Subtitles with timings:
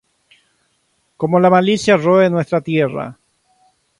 [1.15, 3.15] Cómo la malicia roe nuestra tierra".